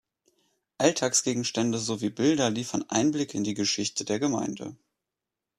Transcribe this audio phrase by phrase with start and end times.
[0.79, 4.75] Alltagsgegenstände sowie Bilder liefern Einblicke in die Geschichte der Gemeinde.